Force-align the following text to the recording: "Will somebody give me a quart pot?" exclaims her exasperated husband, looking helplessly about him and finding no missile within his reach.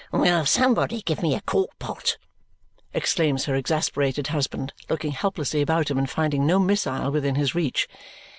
"Will 0.11 0.47
somebody 0.47 1.03
give 1.03 1.21
me 1.21 1.35
a 1.35 1.41
quart 1.41 1.69
pot?" 1.77 2.17
exclaims 2.91 3.45
her 3.45 3.53
exasperated 3.53 4.29
husband, 4.29 4.73
looking 4.89 5.11
helplessly 5.11 5.61
about 5.61 5.91
him 5.91 5.99
and 5.99 6.09
finding 6.09 6.47
no 6.47 6.57
missile 6.57 7.11
within 7.11 7.35
his 7.35 7.53
reach. 7.53 7.87